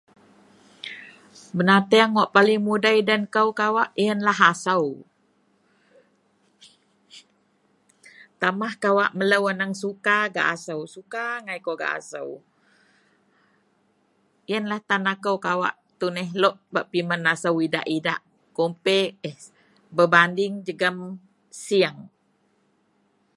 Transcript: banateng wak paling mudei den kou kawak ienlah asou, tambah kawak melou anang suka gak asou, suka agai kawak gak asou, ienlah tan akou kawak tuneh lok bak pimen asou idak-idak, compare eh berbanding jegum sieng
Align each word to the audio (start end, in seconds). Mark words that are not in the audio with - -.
banateng 1.57 2.11
wak 2.17 2.29
paling 2.35 2.61
mudei 2.67 2.99
den 3.09 3.23
kou 3.35 3.49
kawak 3.59 3.89
ienlah 4.05 4.39
asou, 4.51 4.85
tambah 8.41 8.73
kawak 8.83 9.09
melou 9.17 9.43
anang 9.51 9.73
suka 9.83 10.17
gak 10.35 10.47
asou, 10.55 10.79
suka 10.95 11.23
agai 11.39 11.59
kawak 11.65 11.79
gak 11.81 11.93
asou, 11.99 12.29
ienlah 14.51 14.79
tan 14.89 15.03
akou 15.13 15.37
kawak 15.47 15.75
tuneh 15.99 16.29
lok 16.41 16.55
bak 16.73 16.85
pimen 16.91 17.23
asou 17.33 17.55
idak-idak, 17.65 18.21
compare 18.57 19.07
eh 19.29 19.35
berbanding 19.95 20.53
jegum 20.65 20.97
sieng 21.65 21.95